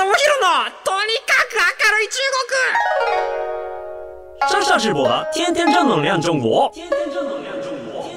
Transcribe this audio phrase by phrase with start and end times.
[0.00, 2.16] 智弘のとにかく明るい中
[4.48, 6.70] 国上上直播的天天正能量中国。
[6.72, 8.08] 天天正能量中国。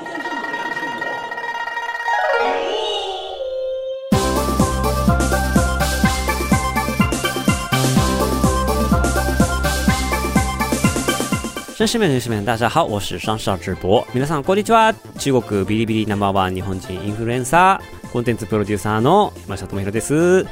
[11.76, 14.08] 绅士们、女士们，大家好，我是双少直播。
[14.14, 14.94] 皆さんこんにちは。
[15.20, 20.46] 中国ビリビリナンバーワン日本人インフルエンサー、コンテンツプロデューサーの山下智博です。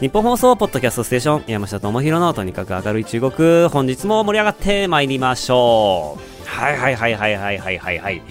[0.00, 3.68] 日本放送ポッドキャストステーション山下智博のとにかく明るい中国。
[3.68, 6.48] 本日も盛り上がってまいりましょう。
[6.48, 8.22] はいはいはいはいはいはいはいはい。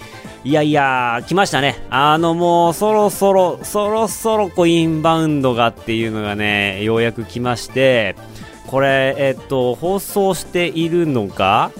[0.42, 1.80] いやいや、来ましたね。
[1.90, 8.16] あのもうそろそろ、そろそろこうインバウンドがっていうのがね、ようやく来まして、
[8.66, 11.70] これ、えっと、放送しているのが、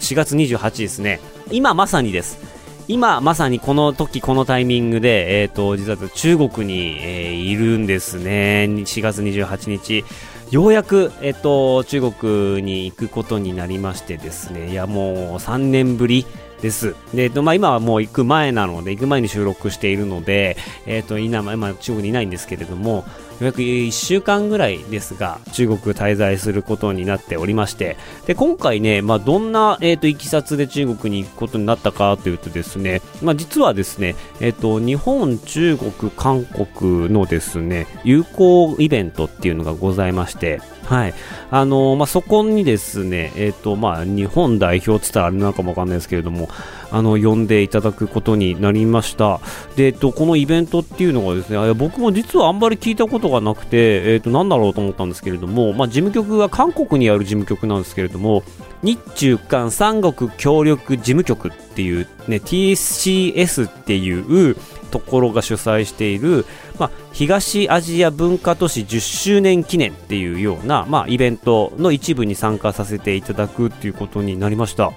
[0.00, 1.20] 4月28日ですね。
[1.50, 2.49] 今まさにです。
[2.90, 8.66] 今まさにこの時このタイミングで、えっ、と、実は中国に、えーいるんですね。
[8.68, 10.04] 4月28日。
[10.50, 14.72] ようやく、えっ、と、中国に行くことになりましてですね。
[14.72, 16.26] いや、もう3年ぶり
[16.62, 16.96] です。
[17.14, 23.04] で、えっと、まあ、今はもう行く前なので、行く前に収録しているので、えっ、と、今、今、中国にいないんですけれども、
[23.40, 27.96] ようやく1週間ぐらいですが、中国滞在することになっておりまして、
[28.26, 41.14] で、今回ね、まあ、どんな、えっ、と、いきさつで中国に行くことになったかというとですね、まあ、実はですね、えっ、と、日本、中国、韓国のですね、友好イベントっていうのがございまして、はい。
[41.52, 46.48] あのまあ、そこにですね、えっ、と、まあ、日本代表って言ったらあれなのかもわかんないですけれども、
[46.90, 49.40] あの、呼んでいただくことになりました。
[49.76, 58.42] で、えっと、このイベントっていうのがですね、僕も実はあんまり聞いたことがなくて、えっと、なんだろうと思ったんですけれども、まあ、事務局が韓国にある事務局なんですけれども、
[58.82, 64.56] 日中韓三国協力事務局っていうね、TCS っていう
[64.90, 66.46] ところが主催している、
[66.78, 74.92] まあ、東アジア文化都市10周年記念っていうような、まあ、イベントの一部に参加させていただくっていうことになりました。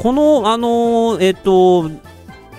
[0.00, 1.90] この、あのえっ、と、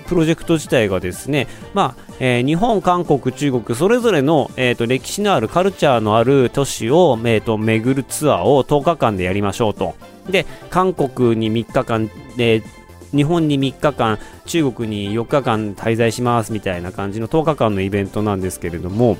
[0.06, 9.96] プロジェクト自体がですね、まあえー日本、韓国、中国それぞれの、えー、と歴史のあるカルチャーのある都市を、えー、と巡るツアーを10日間でやりましょうと。
[10.29, 12.62] で、韓国に3日間で、
[13.12, 19.18] 日本に3日間、中国に4日間滞在しますみたいな感じの10日間のイベントなんですけれども、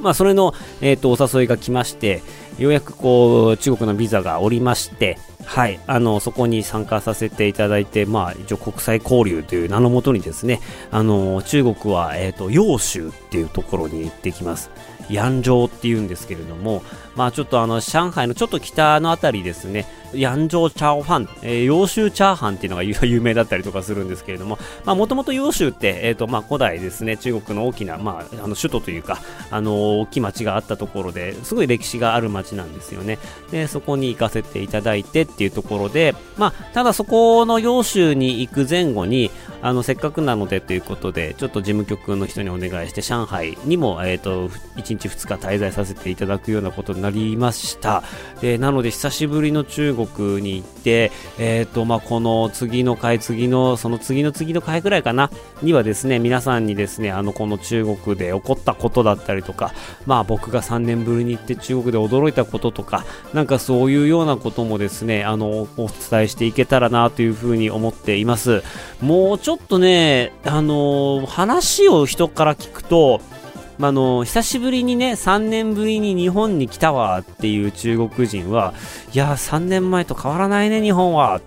[0.00, 2.22] まあ、それの、えー、とお誘いが来まして、
[2.58, 5.18] ようやくこう中国のビザがおりまして、
[5.48, 10.60] はい、あのそこに参加させていただいて、まあ、一応国際交流という名のもとにですね、
[10.90, 14.70] あの中国は、えー、と揚州っていうところに行ってきます。
[15.08, 16.82] 揚州っていうんですけれども、
[17.16, 29.20] まあちょっとあの上海のちょっと北の辺りですね、揚州チャオファン、えー、揚州チャーハンっていうのが 有名だったりとかするんですけれども、まあもともと揚州って、えっ、とまあ古代ですね、中国の大きな、まああの首都というか、
[29.50, 33.18] あの大きい町があったところで、すごい歴史がある町なんですよね。
[33.50, 39.30] で、そこに行かせていただいてっていうところで、まあただそこの揚州に行く前後に、
[39.60, 48.02] あのせっかくなのでということで、ちょっと事務局の人にお願いして、上海にも、えっ、と、1日2日滞在させていただくようなことになりました。
[48.40, 55.30] で、なので久しぶりの中国国に行って、えっ、と、まあ、この次の回、次の、その次の次の回くらいかな、
[55.62, 59.72] にはですね、皆さんにですね、あの、この中国で起こったことだったりとか、
[60.06, 68.62] まあ、僕が3年ぶりに行って中国で驚いたこととか、なんかそういうようなこともですね、あの、お伝えしていけたらなというふうに思っています。
[69.00, 73.20] もうちょっとね、あの話を人から聞くと、
[73.78, 78.74] まあの久しぶりにね、3年ぶりに日本に来たわっていう中国人は、
[79.12, 81.40] いや、3年前と変わらないね、日本は。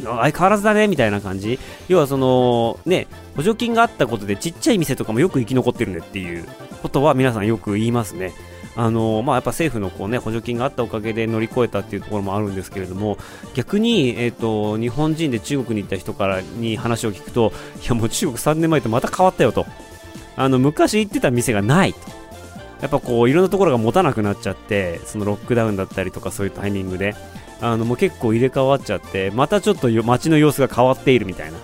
[0.00, 1.58] 相変わらずだね、みたいな感じ。
[1.88, 6.46] 要はその、ね、補助金があったことでちっちゃい店とかもよく生き残ってるねっていう
[6.82, 8.32] ことは皆さんよく言いますね。
[8.76, 13.18] あのまあ、やっぱ政府のこう、ね、補助金があったおかげで乗り越えたっていうところもあるんですけれども
[13.54, 17.52] 逆に、えー、と日本人で中国に行った人からに話を聞くと
[17.82, 19.66] いやもう中国3年前とまた変わったよと
[20.38, 21.92] あの昔行ってた店がない。
[21.92, 21.98] と
[22.80, 27.14] やっぱこういろんなところが持たなくなっちゃってそのロックダウンだったりとかそういうタイミングで。
[27.60, 31.58] あのもう結構入れ替わっちゃってまたちょっと街の様子が変わっているみたいな。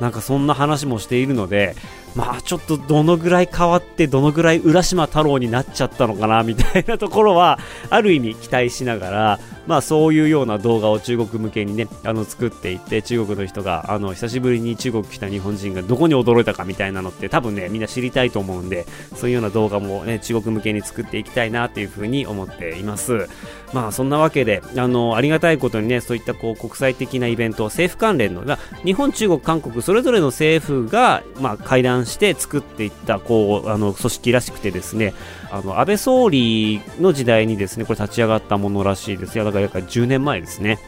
[0.00, 1.74] なんかそんな話もしているので
[2.14, 7.58] まあちょっとどのぐらい変わってどのぐらい浦島太郎になっちゃったのかなみたいなところは
[7.90, 23.28] ある意味期待しながら まあそういうような動画を中国向けにね、あの作っていって、中国の人が、あの、久しぶりに中国来た日本人がどこに驚いたかみたいなのって多分ね、みんな知りたいと思うんで、そういうような動画もね、中国向けに作っていきたいなっていうふうに思っています。
[23.72, 35.14] まあそんなわけで、あの、ありがたいことにね、そういったこう国際的なイベント、政府関連の、まあ、日本、中国、韓国、それぞれの政府が、まあ会談して作っていった、こう、あの、組織らしくてですね、
[35.50, 39.44] あの、安倍総理の時代にですね、これ立ち上がったものらしいですよ。
[39.44, 40.78] だから約10年前ですね。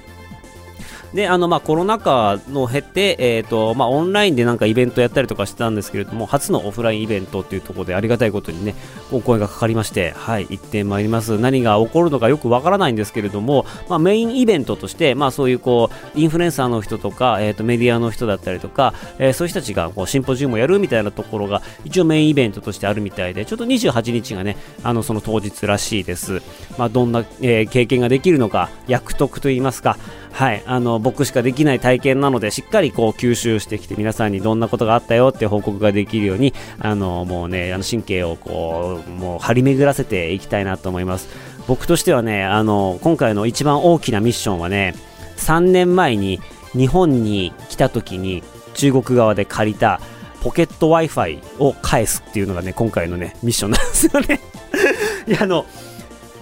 [1.14, 8.74] で、あの、まあ、コロナ禍の経て、えっ、ー、と、まあ、オンラインでなんかイベントやったりとかしてたんですけれども、初のオフラインイベントっていうところでありがたいことにね、
[9.12, 11.38] お声がかかりまして、はい、行ってまいります。
[11.38, 26.42] 何が起こるのかよくわからないんですけれども、まあ、メインイベントとして、まあ、そういうこう、インフルエンサーの人とか、え、ー、と、メディアの人だったりとか、えー、そういう人たちがこうシンポジウムをやるみたいなところが、一応メインイベントとしてあるみたいで、ちょっと28日がね、あの、その当日らしいです。
[26.78, 29.96] まあ、どんな、えー、経験ができるのか、役得といいますか、
[30.36, 41.28] はい、あの僕しかできない体験なのでしっかりこう吸収してきて皆さんにどんなことがあったよって報告ができるようにあのもうねあの神経をこうもう張り巡らせていきたいなと思います。
[41.66, 44.94] 僕としてはねあの今回の一番大きなミッションはね
[45.38, 46.38] 3年前に
[46.72, 48.42] 日本に来た時に
[48.74, 50.02] 中国側で借りた
[50.42, 54.38] ポケット Wi-Fi を返すっていうのがね今回のねミッションなんですよね。
[55.26, 55.64] いやあの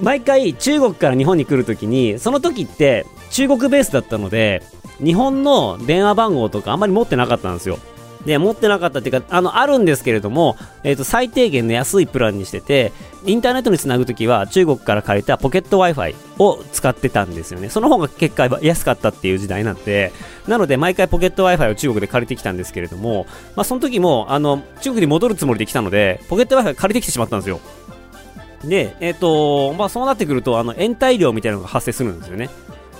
[0.01, 4.63] 毎回中国から日本に来るときに、その時って中国ベースだったので、
[5.03, 7.81] 日本の電話番号とかあんまり持ってなかったんですよ。
[8.25, 12.93] で、持ってなかったっていうか、あの、あるんですけれども、えっ、ー、と、最低限の安いプランにしてて、
[13.27, 17.71] インターネットにつなぐときは中国から借りたポケット Wi-Fi を使ってたんですよね。
[17.71, 20.13] その方が結果安かったっていう時代なんで、
[20.47, 23.27] なので毎回ポケット Wi-Fi を中国で借りてきたんですけれども、
[23.57, 27.59] まあその時も、あの、中国に戻るつもりで来たので、ポケット Wi-Fi 借りてきてしまったんですよ。
[28.63, 32.49] で、えっ、ー、と、まあ、そうなってくると、あの、延滞料みたいなのが発生するんですよね。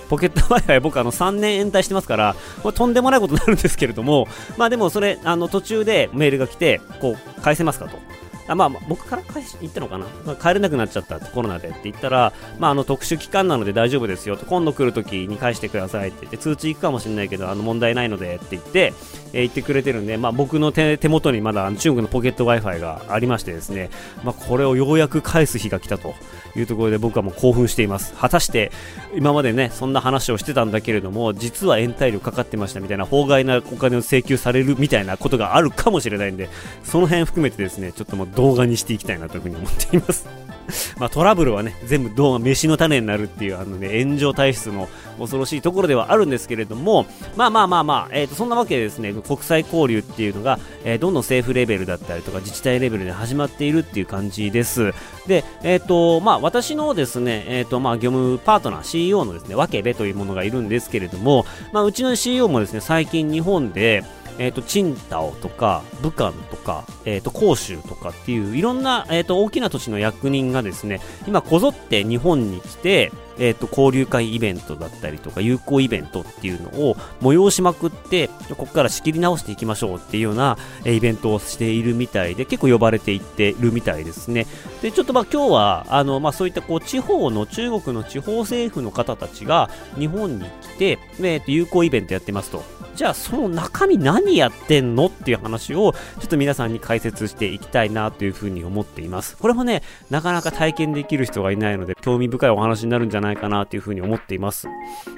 [0.09, 7.97] ポケット Wi-Fi 僕あの3年延滞してますから、これとんでもないことになるんですけれども、まあでもそれ、あの途中でメールが来て、こう、返せますかと。
[8.47, 18.93] あまあ、僕から返し言ったのかな、まあ、帰れなくなっちゃったコロナでって言ったら、まあ、あの特殊期間なので大丈夫ですよと今度来るときに返してくださいって言って通知行くかもしれないけどあの問題ないのでって言って、
[19.33, 23.89] えー、言ってくれてるんで、まあ、僕の手元にまだ中国のポケット Wi-Fi がありましてですね、
[24.23, 26.13] まあ、これをようやく返す日が来たと
[26.55, 28.13] いうところで僕はもう興奮しています。
[28.13, 28.71] 果たして
[29.15, 36.49] 今までねそんな話をしてたんだけれども実は延滞料かかってましたみたいな法外なお金を請求されるみたいなことがあるかもしれないんで
[36.83, 40.45] その辺含めてですねちょっともう動画にしていきたいなというふうに思っています
[40.97, 44.89] まあ、トラブルはね、全部動画、飯の種になるっていう、あのね、炎上体質の
[45.19, 47.05] 恐ろしいところではあるんですけれども、
[47.35, 54.93] まあまあまあまあ、え、ー、と、そんなわけでですね、国際交流っていうのが、えー、どんどん政府レベルだったりとか、自治体レベルで始まっているっていう感じです。
[55.27, 64.03] で、えっ、ー、と、まあ、私のですね、えっ、と、まあ、業務パートナー、CEO のですね、わけべというものがいるんですけれども、まあ、うちの CEO もですね、最近日本で、
[64.37, 84.47] えっ、ー、と、チンタオとか、武漢とか、えっ、ー、と、広州とかっていう、いろんな、えっ、ー、と、大きな土地の役人がですね、今こぞって日本に来て、えっ、と、交流会イベントだったりとか、友好イベントっていうのを催しまくって、ここから仕切り直していきましょうっていうような、えイベントをしているみたいで、結構呼ばれていってるみたいですね。
[84.81, 92.84] で、ちょっとまあ今日は、あの、まあそういったこう、地方の、中国の地方政府の方たちが日本に来て、えっ、と、友好イベントやってますと。
[92.95, 95.07] じゃあその中身何やってんの？
[95.07, 99.37] っていう話をちょっと皆さんに解説していきたいなというふうに思っています。
[99.37, 104.67] これもね、なかなか体験できる人がいないので興味深いお話になるんじゃないかなというふうに思っています。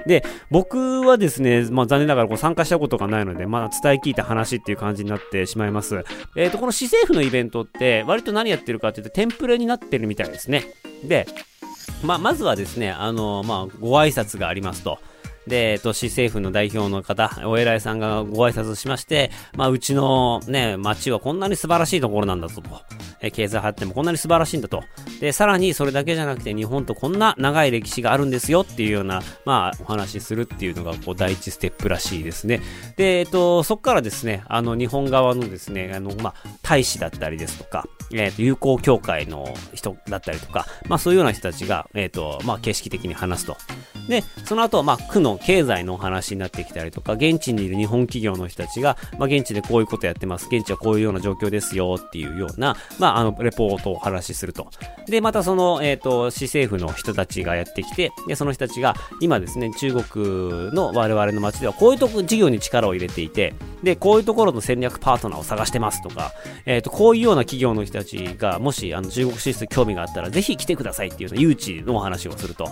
[0.06, 6.04] で、僕はですね、まあ残念ながらこう参加したことがないので、まあ伝え聞いた話っていう感じになってしまいます。
[6.36, 10.66] えっ、ー、と、この市政府のイベントって割と何やってるかっていうとテンプレになってるみたいですね。
[11.04, 11.28] で、
[12.04, 15.00] まあ、まずはですね、あの、まあ、ご挨拶がありますと。
[15.48, 22.70] で、えっと、市政府の代表の方、お偉いさんがご挨拶しまして、まあ、うちのね、町はこんなに素晴らしいところなんだぞと。
[23.20, 24.84] 経済発展もこんなに素晴らしいんだと。
[25.20, 32.62] で、さらにそれだけじゃなくて日本とこんな長い歴史があるんですよっていうような、まあ、お話しするっていうのが、こう、第一ステップらしいですね。
[32.96, 43.58] で、えっと、そこからですね、あの、日本側のですね、あの、まあ、大使だったりですとか、えっ、と、友好協会の人だったりとか、まあ、そういうような人たちが、えっ、と、まあ、形式的に話すと。
[44.08, 50.48] で、その後、まあ、区の経済のお話になってきたりとか、現地にいる日本企業の人たちが、まあ、現地でこういうことやってます。
[50.50, 54.68] 現地はこういうような状況ですよっていうような、まあまあ、の、レポートを話しすると。
[55.08, 63.54] で、またその、えっ、ー、と、市政府の人たちがやってきて、で、その人たちが、今ですね、中国の我々の街では、こういうとこ、事業に力を入れていて、
[63.84, 66.34] で、こういうところの戦略パートナーを探してますとか、
[66.66, 72.70] えっ、ー、と、こういうような企業の人たちが、もし、あの、中国進出興味があったら、ぜひ来てくださいっていうような誘致のお話をすると。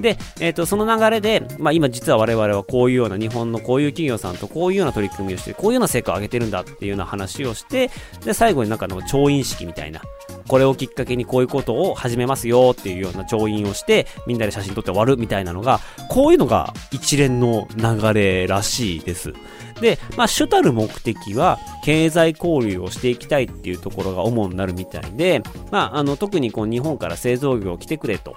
[0.00, 7.90] で、えっ、ー、と、その流れで、まあ、今実は我々はこういうような日本のこういう企業さんとこういうような取り組みをして、こういうような成果を上げてるんだっていうような話をして、
[8.24, 10.00] で、最後になんかの調印式みたいな、
[10.48, 15.80] これをきっかけにこういうことを始めますよっていうような調印をして、みんなで写真撮って終わるみたいなのが、
[16.10, 19.32] こういうのが一連の流れらしいです。
[19.80, 28.36] で、まあ、主たる目的は、経済交流をしていきたいっていうところが主になるみたいで、まあ、あの、特にこう、日本から製造業来てくれと。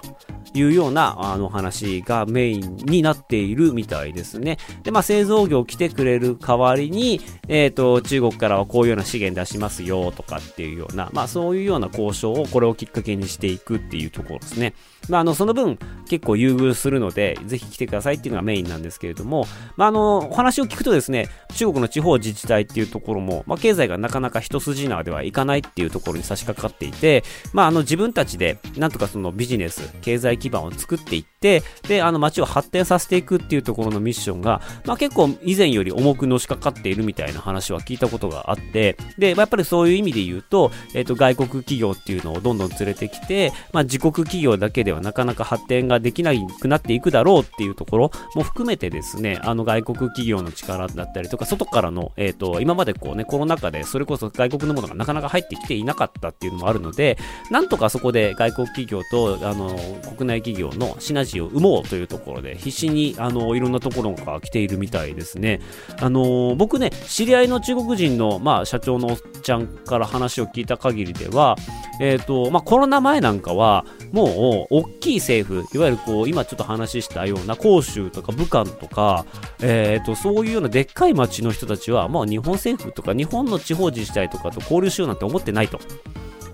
[0.58, 4.58] いうような、あの、話がメインになっているみたいですね。
[4.82, 14.74] で、まあ、製造業来てくれる代わりに、えっ、ー、と、中国からはこういうような資源出しますよとかっていうような、まあ、そういうような交渉を、これをきっかけにしていくっていうところですね。
[15.08, 19.46] まあ、あの、その分、結構優遇するので、ぜひ来てくださいっていうのがメインなんですけれども、
[19.76, 57.18] まあ、あの、お話を聞くとですね、中国の地方自治体っていうところも、まあ、経済がなかなか一筋縄ではいかないっていうところに差し掛かっていて、まあ、あの、自分たちで、なんとかそのビジネス、経済基盤を作っていって、で、あの、街を発展させていくっていうところのミッションが、まあ、結構以前より重くのしかかっているみたいな話は聞いたことがあって、で、やっぱりそういう意味で言うと、えっ、ー、と、外国企業っていうのをどんどん連れてきて、まあ、自国企業だけではなかなか発展ができなくなっていくだろうっていうところも含めてですね、あの、外国企業の力だったりとか、外からの、えっ、ー、と、今までこうね、コロナ禍でそれこそ外国のものがなかなか入ってきていなかったっていうのもあるので、
[57.50, 59.76] なんとかそこで外国企業と、あの、
[60.16, 65.60] 国内企業のシナジーを生もうというところで、必死に、あの、いろんなところが来ているみたいですね。
[66.00, 71.56] あの、僕ね、知り合いの中国人の、まあ、社長のおっちゃんから話を聞いた限りでは、
[72.00, 79.26] えっ、ー、と、まあ、コロナ前なんかは、もう、大きい政府、いわゆるこう、今ちょっと話したような、広州とか武漢とか、
[79.60, 85.78] えっ、ー、と、そういうようなでっかい町の人たちは、まあ、日本政府とか、日本の地方自治体とかと交流しようなんて思ってないと。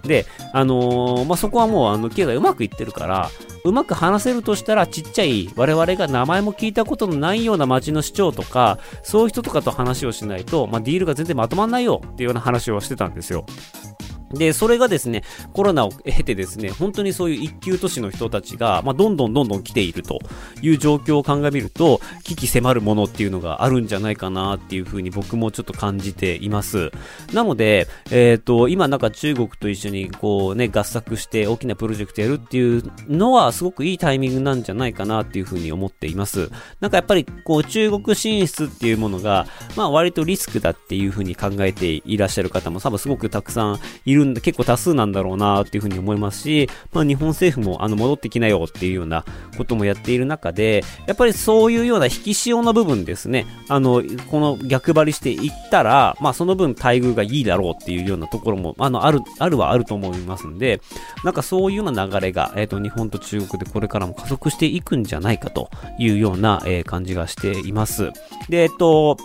[0.05, 3.31] で、あのー、まあ、そこはもう、あの、経済うまくいってるから、
[3.65, 13.47] うまく話せるとしたら、ちっちゃい、我々が名前も聞いたことのないような町の市長とか、そういう人とかと話をしないと、まあ、ディールが全然まとまんないよっていうような話をしてたんですよ。
[14.35, 15.23] で、それがですね、
[15.53, 20.19] コロナを経てですね、本当にそういう一級都市の人たちが、まあ、どんどんどんどん来ていると
[20.63, 26.91] いう状況を鑑みると、危機迫るものっていうのがあるんじゃないかなっていうふうに僕もちょっと感じています。
[27.33, 36.51] なので、えっ、ー、と、今なんか中国と一緒にこうね、合作して大きなプロジェクトやるっていうのはすごくいいタイミングなんじゃないかなっていうふうに思っています。
[36.81, 49.25] なんかやっぱりこう中国進出っていうものが、まあ割とリスクだっていうふうに考えていらっしゃる方も多分すごくたくさんいるん、結構多数なんだろうなっていうふうに思いますし、まあ日本政府もあの戻ってきなよっていうような
[49.57, 60.81] こともやっている中で、やっぱりそういうような引き潮の部分ですね、あの、この逆張りしていったら、まあその分待遇がいいだろうっていうようなところも、あの、ある、あるはあると思いますんで、
[61.25, 68.11] なんかそういうような流れが、えっ、ー、と、日本と中国でこれからも加速していくんじゃないかというような、えー、感じがしています。
[68.49, 69.17] で、えっ、と、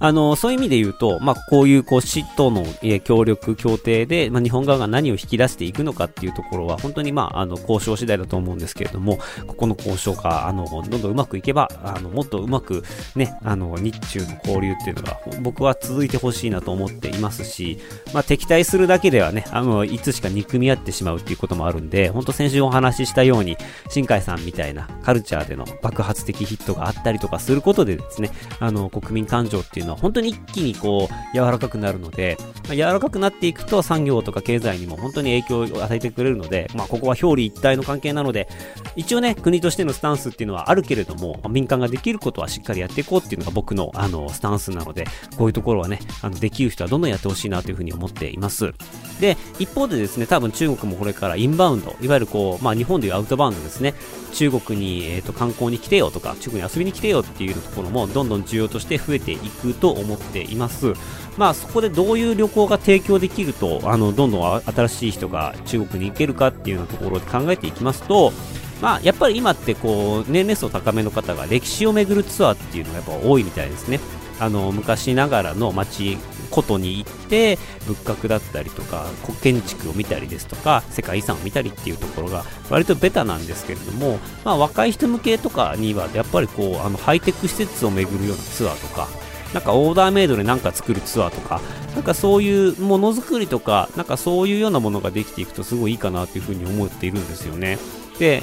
[0.00, 12.82] あの、そういう意味で言うと、まあ、こういう、こう、市との、え協力協定で、まあ、日本側が何を引き出していくのかっていうところは、本当に、まあ、あの、交渉次第だと思うんですけれども、ここの交渉が、あの、どんどんうまくいけば、あの、もっとうまく、
[13.14, 17.78] ね、あの、日中の交流っていうのが、僕は続いてほしいなと思っていますし、
[18.12, 23.56] まあ、敵対するだけではね、あの、いつしか憎み合ってしまうっていうこともあるんで、本当先週お話ししたように、
[23.90, 32.36] 新海さんみたいなカルチャーでの爆発的ヒットがあったりとかすることでですね、あの、国民感情っていうのは本当に一気にこう、柔らかくなるので、
[32.68, 38.48] まあ、柔らかくなっていくと産業とか経済にも本当に影響を与えてくれるので、まあ、ここは表裏一体の関係なので、
[38.96, 48.72] 一応ね、国としてのスタンスっていうのはあるけれども、まあ、民間ができることはしっかりやっていこうっていうのが僕の、あの、スタンスなので、こういうところはね、あの、できる人はどんどんやってほしいなというふうに思っています。
[49.20, 53.94] で、一方でですね、多分中国もこれからインバウンド、いわゆるこう、まあ、日本でいうアウトバウンドですね、
[54.32, 60.94] 中国に、えーと、観光に来てよとか、中国に遊びに来てよっていうところもどんどん需要として増えていくと思っています。
[61.36, 68.32] まあそこでどういう旅行が提供できると、あの、どんどん新しい人が中国に行けるかっていうようなところで考えていきますと、
[68.80, 74.00] まあ、やっぱり今ってこう年齢層高めの方が歴史を巡るツアーっていうのがやっぱ多いみたいですね。
[74.40, 76.18] あの昔ながらの街
[76.50, 79.06] ことに行って仏閣だったりとか
[79.42, 89.08] 建築を見たりですとか世界遺産を見たりっていうところが割とベタなんですけれども、まあ、若い人向けとかにはやっぱりこうあのハイテク施設を巡るようなツアーとか
[89.54, 91.60] なんかオーダーメイドでなんか作るツアーとか、
[91.94, 97.78] なんかそういうものづくりとか、なんかそういうようなものができていくとすごいいいかなというふうに思っているんですよね。
[98.18, 98.42] で、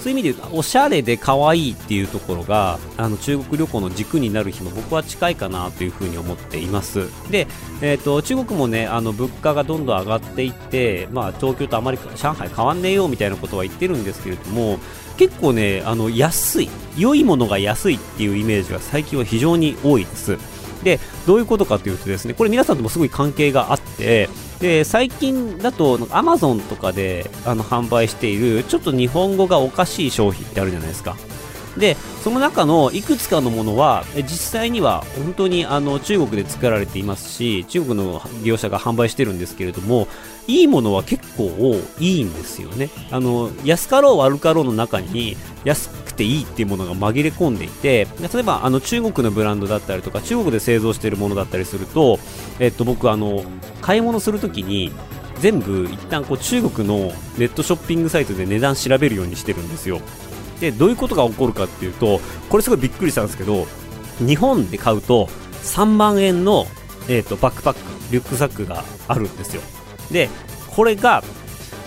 [0.00, 7.08] そういう意味で言うと、おしゃれで可愛いっていうところが、あの中国旅行の軸になる日も僕は近いかなというふうに思っています。
[7.28, 7.48] で、
[7.82, 14.78] えっ、ー、と、中国もね、あの物価がどんどん上がっていって、まあ東京とあまり上海変わんねえよみたいなことは言ってるんですけれども、
[15.16, 20.38] 結構ね、あの安い、良いものが安いっていうイメージが最近は非常に多いです。
[20.82, 24.28] で、どういうことかというとですね、これ皆さんともすごい関係があって、
[24.60, 31.16] で最近だと Amazon とかであの販売しているちょっと日本語がおかしい商品ってあるじゃないですか
[31.76, 34.28] でその中のいくつかのものは実
[34.60, 40.08] 際には本当にあの中国で作られていますし中国の利用者が販売してるんですけれども
[40.48, 42.88] いいものは結構いいんですよね。
[43.10, 52.18] あの安かろう悪かろうの中に安くていいっていうものが紛れ込んでいて例えばあの中国のブランドだったりとか中国で製造しているものだったりすると、
[52.60, 53.44] えっと、僕あの
[53.80, 54.92] 買い物するときに
[55.40, 60.00] 全部一旦こう中国のネットショッピングサイトで値段調べるようにしてるんですよ。
[60.60, 63.66] でどういうことが起こるかっていうとこれすごいびっくりしたんですけど
[64.18, 65.28] 日本で買うと
[65.62, 66.64] 3万円の、
[67.08, 67.80] えーと、バックパック
[68.12, 69.62] リュックサックがあるんですよ。
[70.10, 70.28] で
[70.74, 71.22] これが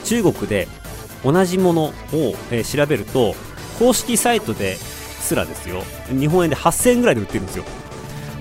[0.06, 0.68] 中国で
[1.24, 1.94] 同じものを、
[2.52, 3.36] えー、調べると
[3.78, 5.84] 公式サイトですらですよ。
[6.10, 7.66] 日本円で8000円ぐらいで売ってるんですよ。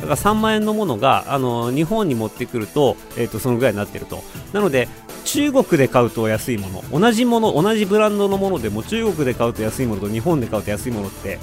[0.00, 4.22] だから3万円のものがあの日本に持ってくると,、えーとそのぐらいになってると。
[4.52, 4.88] なので
[5.24, 11.38] 中国で買うと安いもの同じもの同じブランドのものでも中国で買うと安いものと日本で買うと安いものって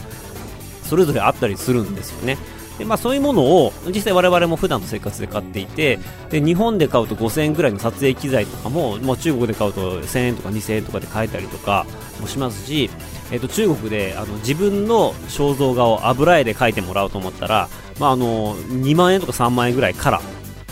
[0.84, 2.38] それぞれあったりするんですよね。
[2.78, 5.98] でまあ、そういうものを実際我々も普段の生活で買っていて
[6.30, 11.86] で日本で買うと5000円ぐらいの撮影機材とかも、もう、中国で買うと1000円とか2000円とかで買えたりとか
[12.20, 12.90] もしますし、
[13.32, 20.22] えー、と中国であの自分の肖像画を油絵で描いてもらおうと思ったら、まあ、あの2万円とか3万円ぐらいから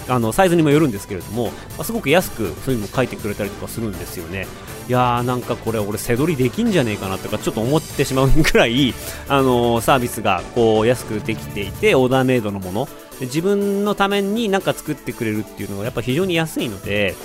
[0.08, 4.48] あのサイズにもよるんですけれども、ま、すごく安くそういうのを書いてくれたりとかするんですよね。
[4.90, 8.94] いやーなんかこれ俺背取りできんじゃねえかなとかちょっと思ってしまうぐらい、
[9.30, 12.90] あのー、サービスがこう安くできていてオーダーメイドのもの
[13.22, 17.16] 自分のために何か作ってくれるっていうのがやっぱ非常に安いので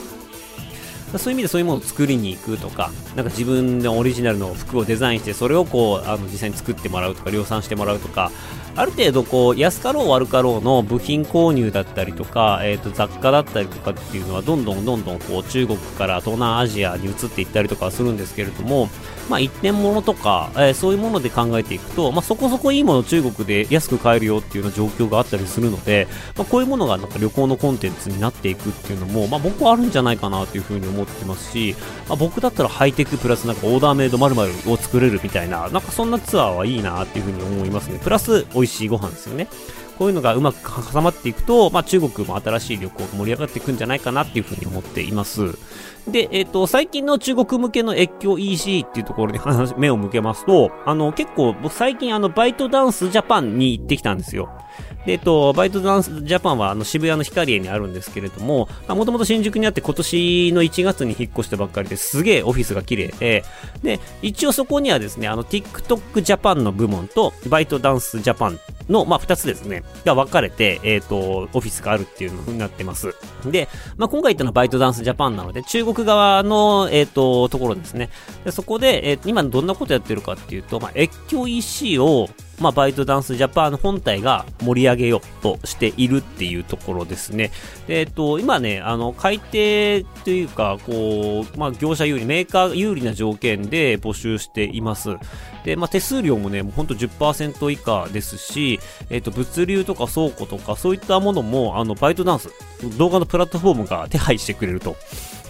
[1.16, 8.30] そういう意味でそういうものを作りに行くとか、なんか自分のオリジナルの服をデザインして、それをこう、あの、実際に作ってもらうとか、量産してもらうとか、
[8.78, 18.88] ある程度こう、安かろう悪かろうの部品購入だったりとか、え、ー、と、雑貨だったりとかっていうのは、どんどんどんどんこう、中国から東南アジアに移っていったりとかするんですけれども、
[19.28, 31.76] まあ、一点物とか、えー、そういうもので考えていくと、まあ、そこそこいいもの中国で安く買えるよっていうような状況があったりするので、まあ、こういうものがなんか旅行のコンテンツになっていくっていうのも、まあ、僕はあるんじゃないかなというふうに思ってますし、
[32.08, 37.99] まあ、僕だったらハイテクプラスなんかオーダーメイド〇〇を作れるみたいな、なんかそんなツアーはいいなっていうふうに思いますね。
[38.02, 39.49] プラス美味しいご飯ですよね。
[39.99, 45.58] こういうのがうまく挟まっていくと、まあ、中国も新しい旅行が盛り上がっていくんじゃないかなっていうふうに思っています。
[46.06, 54.49] で、えっ、ー、と、最近の中国向けの越境 EC っていうところに話、目を向けますと、あの、結構、僕最近あの、バイトダンスジャパンに行ってきたんですよ。
[55.04, 63.45] で、えっと、バイトダンスジャパンはあの渋谷のヒカリエにあるんですけれども、もともと新宿にあって今年の1月に引っ越したばっかりですげえオフィスが綺麗で、
[63.82, 73.14] で、一応そこにはですね、あの TikTok ジャパンの部門とバイトダンスジャパンの、まあ、2つですね、が分かれて、えっ、ー、と、オフィスがあるっていうのになってます。
[73.44, 78.10] で、まあ、今回言ったのはバイトダンスジャパンなので、中国側の、えっ、ー、と、ところですね。
[78.44, 82.28] でそこで、えー、今どんなことやってるかっていうと、まあ、越境 EC を、
[82.60, 87.52] まあ、バイトダンスジャパン本体が盛り上げようとしているっていうところですね。
[87.86, 95.10] でえっと、今ね、あの、改定というか、こう、まあ、業者有利、メーカー有利な条件で募集しています。
[95.64, 102.50] で、まあ、手数料もね、もうほんと10%以下ですし、えっと、物流とか倉庫とか、そういったものも、あの、バイトダンス、
[102.97, 104.97] 動画のプラットフォームが手配してくれると。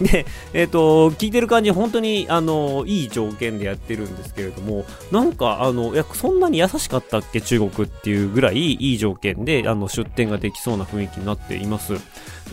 [0.01, 11.93] で、えっ、ー、と、聞いてる感じ、本当に、あの、いい条件でやってるんですけれども、なんか、あの、いや、そんなに優しかったっけ、中国っていうぐらいいい条件で、あの、出店ができそうな雰囲気になっています。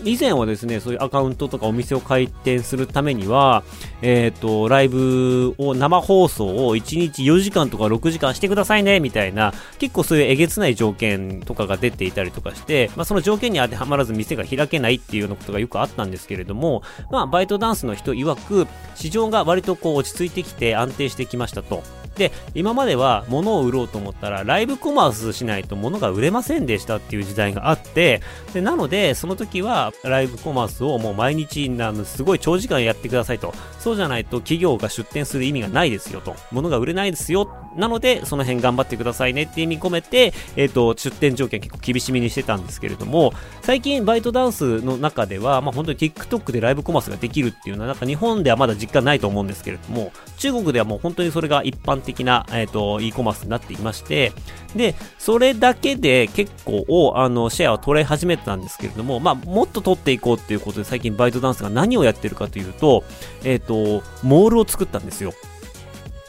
[0.04, 3.64] 以前はですね、そういうアカウントとかお店を開店するためには、
[4.02, 21.82] えっ、ー、と、ライブを、生放送を1日4時間とか6時間してくださいね、みたいな、結構そういうえげつない条件とかが出ていたりとかして、まあ、その条件に当てはまらず店が開けないっていうようなことがよくあったんですけれども、まあ、バイトダンスの人曰く、市場が割とこう落ち着いてきて安定してきましたと。
[22.16, 28.22] で、今までは物を売ろうと思ったら、ライブコマースしないと物が売れませんでしたっていう時代があって、
[28.54, 33.54] でなので、その時は、ライブコマースをもう毎日、あの、すごい長時間やってくださいと。
[33.78, 36.34] そうじゃないと企業が出店する意味がないですよと。
[36.50, 37.48] 物が売れないですよ。
[37.76, 54.32] なので、その辺頑張ってくださいねって意味込めて、えっ、ー、と、出店条件結構厳しめにしてたんですけれども、最近バイトダンスの中では、まあ本当に TikTok でライブコマースができるっていうのは、なんか日本ではまだ実感ないと思うんですけれども、中国ではもう本当にそれが一般的な、えっ、ー、と、e コマースになっていまして、
[54.74, 63.04] で、それだけで結構、あの、シェアを取れ始めたんですけれども、まあ、もっと取っていこうっていうことで最近バイトダンスが何をやってるかというと、
[63.44, 65.32] えっ、ー、と、モールを作ったんですよ。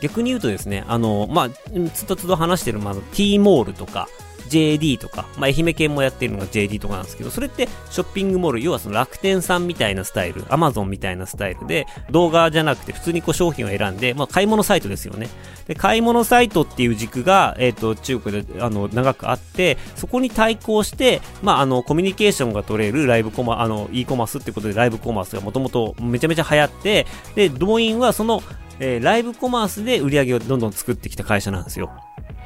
[0.01, 1.49] 逆に言うとですね、あの、まあ、
[1.93, 4.07] つどつど話してる、まあ、T モールとか、
[4.47, 15.29] JD とか、まあ、愛媛県もやってるのが JD とかなんですけど、それってショッピングモール、要はその楽天さんみたいなスタイル、Amazon みたいなスタイルで、動画じゃなくて普通にこう商品を選んで、まあ、買い物サイトですよね。
[15.67, 27.05] で、買い物サイトっていう軸が、えっ、ー、と、中国で、あの、長くあって、そこに対抗して、まあ、あの、コミュニケーションが取れるライブコマ、あの、e コマースってことでライブコマースがもともとめちゃめちゃ流行って、
[27.35, 28.41] で、動員はその、
[28.79, 31.91] えー、ライブコマースで売り上げをどんどん作ってきた会社なんですよ。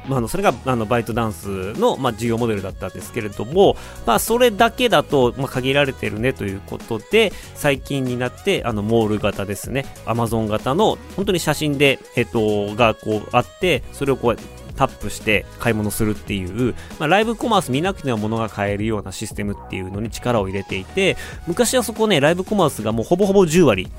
[0.06, 14.36] まあ、のそれがあのバイトダンスの、まあ、事業モデルだったんですけれども、まあ、それだけだと、まあ、限られてるねということで、最近になって、あの、モール型ですね、アマゾン型の、本当に写真で、えっと、がこうあって、それをこう、
[14.74, 23.90] タップして買い物するっていう、まあ、ライブコマース見なくても物が買えるようなシステムっていうのに力を入れていて、昔はそこね、ライブコマースがもうほぼほぼ10割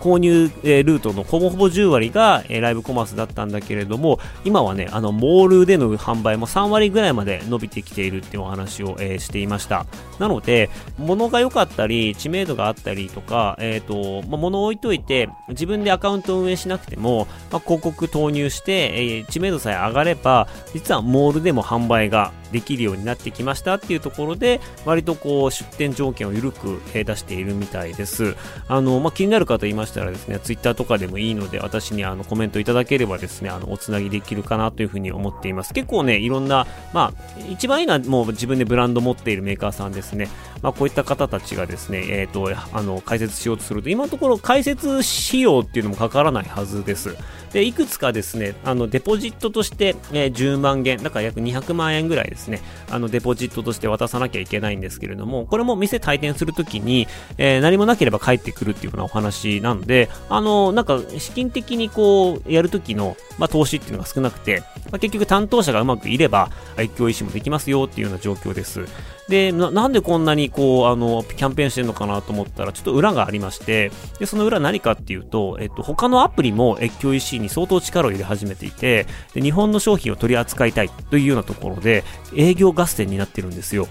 [0.00, 9.86] 購入、えルートのほぼほぼ10割が、えライブコマースだったんだけれども、今はね、あの、モールでの販売も3割ぐらいまで伸びてきているっていうお話を、えー、していました。
[10.18, 28.34] なので、物が良かったり、知名度があったりとか、えっ、ー、と、まあ、物を置いといて、自分でアカウントを運営しなくても、まあ、広告投入して、えー、知名度さえ上がれば、実はモールでも販売ができるようになってきましたっていうところで、割とこう、出店条件を緩く、出しているみたいです。
[28.68, 35.74] あの、まあ、気になる方いましたらですね、ツイッターとかでもいいので、私にあのコメントいただければですね、あの、おつなぎできるかなというふうに思っています。
[35.74, 40.28] 結構ね、いろんな、まあ、一番いいのはもう自分でブランド持っているメーカーさんですね。
[40.62, 47.16] まあ、こういった方たちがですね、えっ、ー、と、あの、解説しようとすると、今のところ解説費用っていうのもかからないはずです。
[47.56, 68.84] で、いくつかですね、あの、デポジットとして、えー、10万元、だから約200万円ぐらいですね、あの、デポジットとして渡さなきゃいけないんですけれども、これも店退店するときに、えー、何もなければ帰ってくるっていうようなお話なので、あの、なんか、資金的にこう、やるときの、まあ、投資っていうのが少なくて、まあ、結局担当者がうまくいれば、一挙意思もできますよっていうような状況です。
[69.28, 82.04] で、ななんでこんなにこう、あの、キャンペーンしてるのかなと思ったら、ちょっと裏がありまして、で、その裏何かっていうと、えっと、他のアプリも越境 EC に相当力を入れ始めていて、で、日本の商品を取り扱いたいというようなところで、
[82.36, 83.88] 営業合戦になってるんですよ。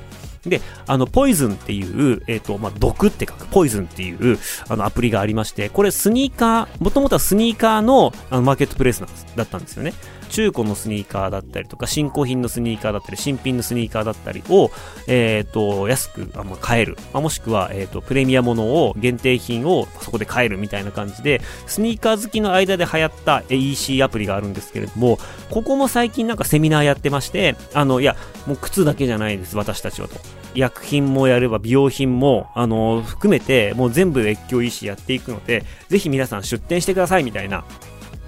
[0.49, 4.37] で、あの、ポイズンっていう、えっ、ー、と、まあ、毒って書く、ポイズンっていう、
[4.69, 9.93] あの、アプリがありまして、これスニーカー、もともとはスニーカーのあのマーケットプレイスなんですだったんですよね。
[10.29, 14.71] 中古のスニーカーだったりとか、新古品のスニーカーだったり、新品のスニーカーだったりを、
[15.07, 16.97] えっ、ー、と、安くあ、ま、買える。
[17.13, 30.15] ま、もしくは、えっ、ー、と、プレミアものを、限定品をそこで買えるみたいな感じで、スニーカー好きの間で流行った EC アプリがあるんですけれども、ここも最近なんかセミナーやってまして、あの、いや、もう靴だけじゃないです、私たちはと。
[30.55, 37.65] 医薬品もやれば美容品も、あの、含めて、もう全部越境 EC やっていくので、ぜひ皆さん出店してくださいみたいな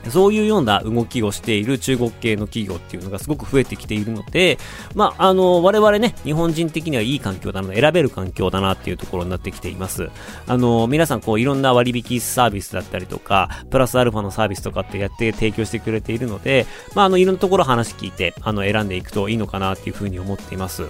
[0.09, 4.57] そういうような動きをしている中国系の企業っていうのがすごく増えてきているので、
[4.95, 10.09] まあ、あの、我々ね、日本人的にはいい環境だな、選べる環境だなっていうところになってきています。
[10.47, 20.83] あの、皆さんこういろんな割引サービスだったりとか、プラスアルファのサービスとかってやって提供してくれているので、まあ、あの、いろんなところ話聞いて、あの、選んでいくといいのかなっていうふうに思っています。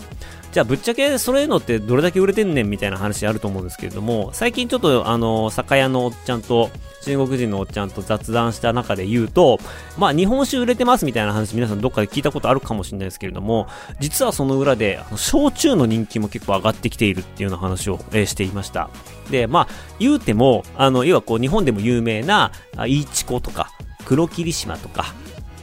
[0.58, 6.72] じゃあぶっちゃけそういうのってどれだけ売れてんねんみたいな話あると思うんですけれども、最近ちょっとあの、酒屋のおっちゃんと、
[7.04, 9.60] 中国人のおっちゃんと雑談した中で言うと、
[10.00, 13.68] まあ日本酒売れてますみたいな話皆さんどっかで聞いたことあるかもしれないですけれども、
[14.00, 18.90] 実はその裏で、焼酎の人気も結構上がってきているっていうような話を、え、していました。
[19.30, 19.68] で、まあ
[20.00, 22.52] 言うても、あの、要はこう日本でも有名な、
[22.88, 23.70] イーチコとか、
[24.06, 25.14] 黒霧島とか、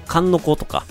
[0.06, 0.84] 缶の子とか、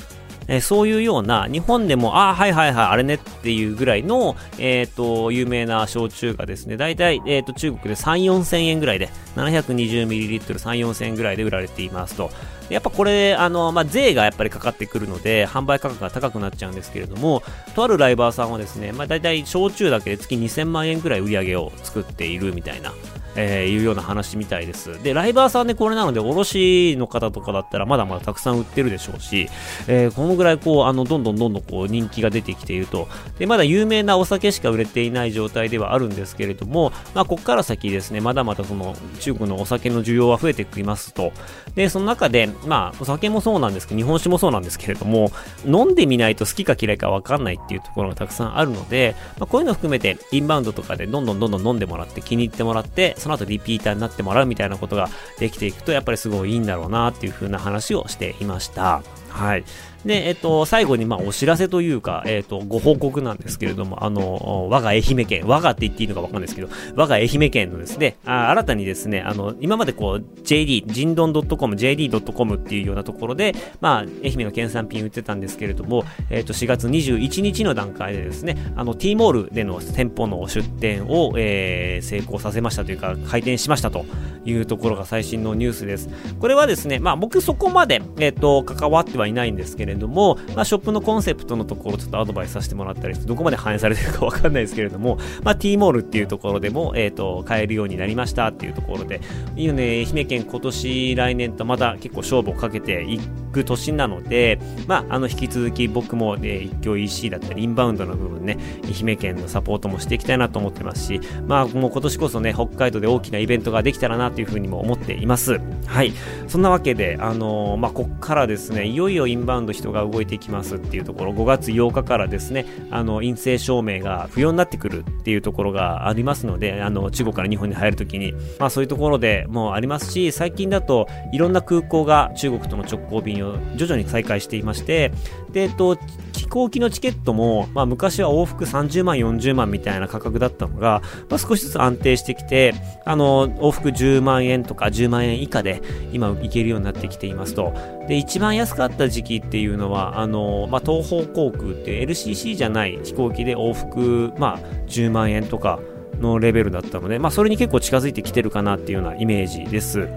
[0.47, 12.32] えー、そういうような、日本でも、ああ、はいはいはい、あれねっていうぐらいの、え、ー、と、有名な焼酎がですね、大体、えっ、ー、と、中国で3、4千円ぐらいで、720ml、3、4千円ぐらいで売られていますと。
[12.69, 17.43] やっぱこれ、あの、まあ、税がやっぱりかかってくるので、販売価格が高くなっちゃうんですけれども、
[17.75, 22.93] とあるライバーさんはですね、まあ、大体焼酎だけで月2000万円ぐらい売り上げを作っているみたいな、
[23.35, 25.01] えー、いうような話みたいです。
[25.03, 29.49] で、ライバーさんでこれなので、卸の方とかだったらまだまだたくさん売ってるでしょうし、
[29.87, 33.07] えー、このぐらいこう、あの、どんどんどんどんこう人気が出てきていると。
[33.39, 41.31] で、まだ有名なお酒しか売れていない状態ではあるんですけれども、まあ、ここから先ですね、まだまだその中国のお酒の需要は増えてきますと。
[41.75, 45.31] で、その中で、まあ、お酒もそうなんですけど、日本酒もそうなんですけれども、
[45.65, 55.09] 飲んでみないと好きか嫌いかわかんないっていうところがたくさんあるので、まあ、こういうの含めて、インバウンドとかでどんどんどんどん飲んでもらって気に入ってもらって、その後リピーターになってもらうみたいなことが
[55.39, 59.01] できていくと、やっぱりすごいいいんだろうなっていう風な話をしていました。
[59.29, 59.63] はい。
[60.05, 84.05] で、えっと、最後に、まあ、お知らせというか、えっと、ご報告なんですけれども、あの、我が愛媛県、我がって言っていいのかわかんないですけど、我が愛媛県のですね、あ新たにですね、あの、今までこう、JD、ジンドン .com、JD.com っていうようなところで、まあ、愛媛の県産品売ってたんですけれども、えっと、4月21日の段階でですね、あの、T モールでの店舗の出店を、えー、成功させましたというか、開店しましたと
[84.45, 86.09] いうところが最新のニュースです。
[86.39, 99.21] これはですね、まあ、僕そこまで、えっと、関わってはいないんですけれども、れどもまあ、ショップのコンセプトのところちょっとアドバイスさせてもらったりして、どこまで反映されてるかわかんないですけれども、まあ、T モールっていうところでも、えっ、ー、と、買えるようになりましたっていうところで、
[99.56, 103.19] いいよね、愛媛県今年、来年とまた結構勝負をかけてい
[103.51, 115.60] く年なので、まあ、あの、引き続き僕も、えー、一挙 EC だったり、インバウンドの部分ね、愛媛県のサポートもしていきたいなと思ってますし、まあ、もう今年こそね、北海道で大きなイベントができたらなというふうにも思っています。
[115.86, 116.13] はい。
[116.47, 135.11] そんなわけで、あのー、まあ、こっからですね、いよいよインバウンド人が動いていきますっていうところ、5月8日からですね、あの、陰性証明が不要になってくるっていうところがありますので、あの、中国から日本に入るときに、まあそういうところでもありますし、最近だといろんな空港が中国との直行便を徐々に再開していまして、
[135.53, 135.97] で、えっと、
[136.33, 142.73] 飛行機のチケットも、まあ昔は往復30万、40万みたいな価格だったのが、まあ少しずつ安定してきて、
[143.05, 147.73] あの、往復10万円とか10万円以下で今行けるようになってきていますと。
[148.07, 155.79] で、一番安かった時期っていうのは、あの、まあ東方航空って LCC じゃない飛行機で往復、まあ10万円とか、
[156.23, 160.07] のレベルだったので、まあ、それに結構近づいてきてるかなっていうようなイメージです。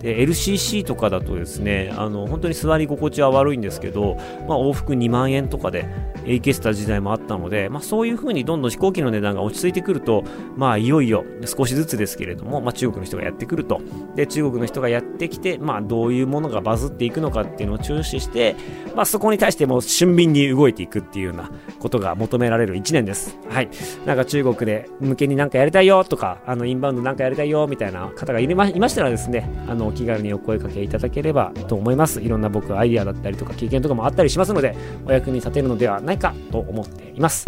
[0.00, 5.86] で、LCC とかだとですね、あの、本当に座り心地は悪いんですけど、まあ、往復2万円とかで
[6.24, 10.24] 行けてた時代もあったので、まあ、そういう風にどんどん飛行機の値段が落ち着いてくると、
[10.56, 13.80] まあ、いよいよ少しずつですけれども、まあ、中国の人がやってくると。
[14.14, 18.56] で、中国の人がやってきて、まあ、どういうものがバズっていくのかっていうのを注視して、
[18.94, 23.38] まあ、そこに対しても俊敏に動いていくっていうようなことが求められる1年です。
[23.48, 23.70] はい。
[24.04, 32.20] なんか中国で向けになんかやりたいよとか、あの、インバウンドなんかやりたいよみたいな方がいましたらですね、あの、気軽にお声かけいただければと思います。
[32.20, 37.46] いろんな僕アイデアだったりとか経験とかもあったりしますので、お役に立てるのではないかと思っています。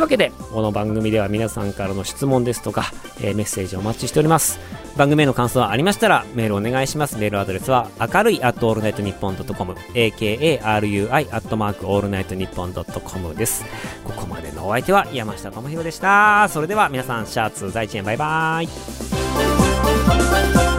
[0.00, 4.58] うわけで、この番組では皆さんからの質問ですとか、えー、メッセージをお待ちしております。
[4.96, 7.18] 番組への感想はありましたら、メールお願いします。
[7.18, 13.64] メールアドレスは、明るい at all night nippon.com、akarui アットマークオールナイトニッポンドットコムです。
[14.04, 16.48] ここまでのお相手は山下智博でした。
[16.48, 20.69] それでは皆さん、シャーツ在地園バイバーイ。